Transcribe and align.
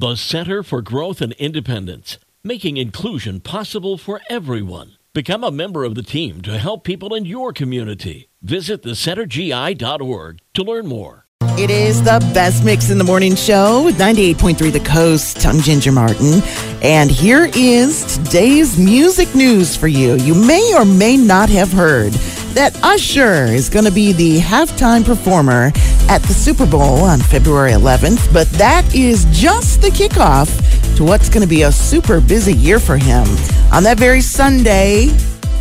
The 0.00 0.16
Center 0.16 0.62
for 0.62 0.80
Growth 0.80 1.20
and 1.20 1.34
Independence, 1.34 2.16
making 2.42 2.78
inclusion 2.78 3.38
possible 3.40 3.98
for 3.98 4.22
everyone. 4.30 4.92
Become 5.12 5.44
a 5.44 5.50
member 5.50 5.84
of 5.84 5.94
the 5.94 6.02
team 6.02 6.40
to 6.40 6.56
help 6.56 6.84
people 6.84 7.14
in 7.14 7.26
your 7.26 7.52
community. 7.52 8.30
Visit 8.40 8.82
thecentergi.org 8.82 10.38
to 10.54 10.62
learn 10.62 10.86
more. 10.86 11.26
It 11.58 11.68
is 11.68 12.02
the 12.02 12.18
best 12.32 12.64
mix 12.64 12.88
in 12.88 12.96
the 12.96 13.04
morning 13.04 13.34
show 13.34 13.82
with 13.84 13.98
98.3 13.98 14.72
The 14.72 14.80
Coast. 14.80 15.44
I'm 15.44 15.60
Ginger 15.60 15.92
Martin. 15.92 16.40
And 16.82 17.10
here 17.10 17.50
is 17.54 18.16
today's 18.16 18.78
music 18.78 19.34
news 19.34 19.76
for 19.76 19.88
you. 19.88 20.14
You 20.14 20.34
may 20.34 20.72
or 20.74 20.86
may 20.86 21.18
not 21.18 21.50
have 21.50 21.70
heard 21.70 22.14
that 22.54 22.74
Usher 22.82 23.44
is 23.44 23.68
going 23.68 23.84
to 23.84 23.92
be 23.92 24.12
the 24.12 24.38
halftime 24.38 25.04
performer 25.04 25.72
at 26.10 26.20
the 26.22 26.34
Super 26.34 26.66
Bowl 26.66 27.04
on 27.04 27.20
February 27.20 27.70
11th, 27.70 28.32
but 28.32 28.48
that 28.50 28.84
is 28.92 29.26
just 29.30 29.80
the 29.80 29.90
kickoff 29.90 30.50
to 30.96 31.04
what's 31.04 31.28
going 31.28 31.40
to 31.40 31.48
be 31.48 31.62
a 31.62 31.70
super 31.70 32.20
busy 32.20 32.52
year 32.52 32.80
for 32.80 32.96
him. 32.96 33.24
On 33.72 33.84
that 33.84 33.96
very 33.96 34.20
Sunday, 34.20 35.06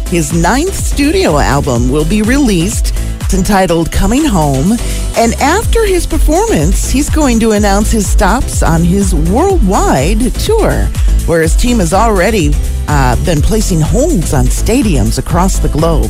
his 0.08 0.34
ninth 0.34 0.74
studio 0.74 1.38
album 1.38 1.92
will 1.92 2.04
be 2.04 2.24
released. 2.24 2.96
It's 3.22 3.36
entitled 3.36 3.92
Coming 3.92 4.26
Home. 4.26 4.72
And 5.16 5.36
after 5.36 5.86
his 5.86 6.08
performance, 6.08 6.90
he's 6.90 7.12
going 7.12 7.40
to 7.42 7.52
announce 7.52 7.92
his 7.92 8.10
stops 8.10 8.64
on 8.64 8.84
his 8.84 9.14
worldwide 9.14 10.34
tour, 10.34 10.86
where 11.28 11.44
his 11.44 11.56
team 11.56 11.78
has 11.78 11.94
already 11.94 12.54
uh, 12.88 13.24
been 13.24 13.40
placing 13.40 13.82
holds 13.82 14.34
on 14.34 14.46
stadiums 14.46 15.20
across 15.20 15.60
the 15.60 15.70
globe. 15.70 16.10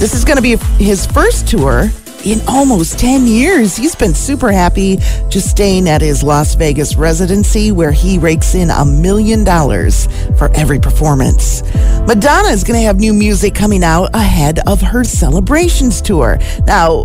This 0.00 0.12
is 0.12 0.24
going 0.24 0.38
to 0.38 0.42
be 0.42 0.56
his 0.82 1.06
first 1.06 1.46
tour 1.46 1.88
in 2.24 2.40
almost 2.48 2.98
10 2.98 3.26
years. 3.26 3.76
He's 3.76 3.94
been 3.94 4.14
super 4.14 4.50
happy 4.50 4.96
just 5.28 5.50
staying 5.50 5.88
at 5.88 6.00
his 6.00 6.22
Las 6.22 6.54
Vegas 6.54 6.96
residency 6.96 7.72
where 7.72 7.92
he 7.92 8.18
rakes 8.18 8.54
in 8.54 8.70
a 8.70 8.84
million 8.84 9.44
dollars 9.44 10.06
for 10.36 10.50
every 10.54 10.78
performance. 10.78 11.62
Madonna 12.06 12.48
is 12.48 12.64
going 12.64 12.78
to 12.78 12.86
have 12.86 12.98
new 12.98 13.12
music 13.12 13.54
coming 13.54 13.84
out 13.84 14.10
ahead 14.14 14.60
of 14.66 14.80
her 14.80 15.04
celebrations 15.04 16.00
tour. 16.00 16.38
Now, 16.66 17.04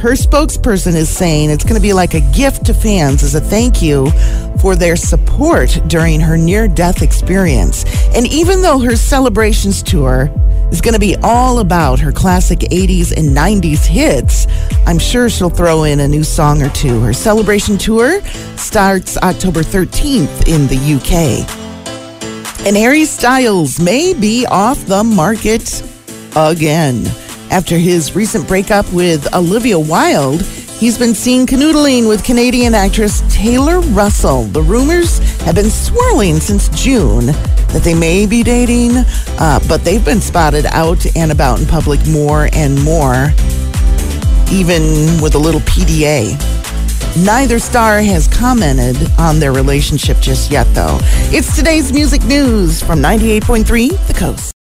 her 0.00 0.12
spokesperson 0.12 0.94
is 0.94 1.08
saying 1.08 1.50
it's 1.50 1.64
going 1.64 1.76
to 1.76 1.80
be 1.80 1.92
like 1.92 2.14
a 2.14 2.20
gift 2.32 2.66
to 2.66 2.74
fans 2.74 3.22
as 3.22 3.34
a 3.34 3.40
thank 3.40 3.82
you 3.82 4.10
for 4.60 4.76
their 4.76 4.96
support 4.96 5.78
during 5.86 6.20
her 6.20 6.36
near 6.36 6.68
death 6.68 7.02
experience. 7.02 7.84
And 8.14 8.26
even 8.26 8.62
though 8.62 8.78
her 8.78 8.96
celebrations 8.96 9.82
tour 9.82 10.30
is 10.70 10.80
going 10.80 10.94
to 10.94 11.00
be 11.00 11.16
all 11.22 11.58
about 11.58 11.98
her 12.00 12.12
classic 12.12 12.60
80s 12.60 13.16
and 13.16 13.36
90s 13.36 13.84
hits. 13.84 14.46
I'm 14.86 14.98
sure 14.98 15.28
she'll 15.28 15.50
throw 15.50 15.84
in 15.84 16.00
a 16.00 16.08
new 16.08 16.24
song 16.24 16.62
or 16.62 16.68
two. 16.70 17.00
Her 17.00 17.12
celebration 17.12 17.78
tour 17.78 18.20
starts 18.56 19.16
October 19.18 19.60
13th 19.60 20.48
in 20.48 20.66
the 20.66 20.76
UK. 20.96 21.64
And 22.66 22.76
Harry 22.76 23.04
Styles 23.04 23.78
may 23.78 24.14
be 24.14 24.46
off 24.46 24.84
the 24.86 25.04
market 25.04 25.82
again. 26.34 27.04
After 27.50 27.76
his 27.76 28.16
recent 28.16 28.48
breakup 28.48 28.90
with 28.92 29.32
Olivia 29.34 29.78
Wilde, 29.78 30.42
he's 30.78 30.98
been 30.98 31.14
seen 31.14 31.46
canoodling 31.46 32.08
with 32.08 32.24
Canadian 32.24 32.74
actress 32.74 33.22
Taylor 33.28 33.80
Russell. 33.80 34.44
The 34.44 34.62
rumors 34.62 35.18
have 35.42 35.54
been 35.54 35.70
swirling 35.70 36.40
since 36.40 36.68
June 36.70 37.26
that 37.26 37.82
they 37.82 37.94
may 37.94 38.26
be 38.26 38.42
dating, 38.42 38.92
uh, 39.38 39.60
but 39.68 39.84
they've 39.84 40.04
been 40.04 40.20
spotted 40.20 40.66
out 40.66 41.04
and 41.16 41.32
about 41.32 41.60
in 41.60 41.66
public 41.66 42.06
more 42.06 42.48
and 42.52 42.82
more, 42.84 43.32
even 44.52 45.20
with 45.20 45.34
a 45.34 45.38
little 45.38 45.60
PDA. 45.62 46.38
Neither 47.24 47.58
star 47.58 48.00
has 48.00 48.26
commented 48.26 48.96
on 49.18 49.38
their 49.38 49.52
relationship 49.52 50.18
just 50.20 50.50
yet, 50.50 50.66
though. 50.74 50.98
It's 51.30 51.56
today's 51.56 51.92
music 51.92 52.24
news 52.24 52.82
from 52.82 53.00
98.3 53.00 54.06
The 54.08 54.14
Coast. 54.14 54.50